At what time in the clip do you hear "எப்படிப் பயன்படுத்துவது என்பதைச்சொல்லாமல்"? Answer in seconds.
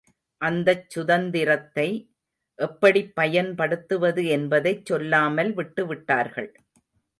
2.59-5.53